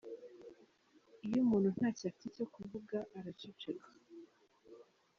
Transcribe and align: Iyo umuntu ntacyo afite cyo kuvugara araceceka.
Iyo 1.25 1.37
umuntu 1.45 1.67
ntacyo 1.77 2.03
afite 2.05 2.25
cyo 2.35 2.45
kuvugara 2.53 3.05
araceceka. 3.17 3.87